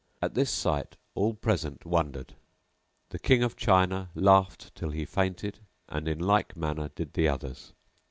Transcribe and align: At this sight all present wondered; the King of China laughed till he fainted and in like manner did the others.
At 0.19 0.33
this 0.33 0.49
sight 0.49 0.97
all 1.13 1.35
present 1.35 1.85
wondered; 1.85 2.33
the 3.09 3.19
King 3.19 3.43
of 3.43 3.55
China 3.55 4.09
laughed 4.15 4.73
till 4.73 4.89
he 4.89 5.05
fainted 5.05 5.59
and 5.87 6.07
in 6.07 6.17
like 6.17 6.55
manner 6.57 6.89
did 6.95 7.13
the 7.13 7.27
others. 7.27 7.73